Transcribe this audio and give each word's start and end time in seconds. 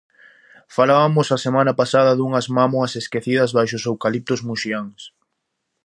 Falabamos 0.77 1.27
a 1.35 1.37
semana 1.45 1.73
pasada 1.81 2.11
dunhas 2.19 2.47
mámoas 2.57 2.91
esquecidas 3.01 3.53
baixo 3.57 3.75
os 3.79 3.87
eucaliptos 3.89 4.39
muxiáns. 4.47 5.01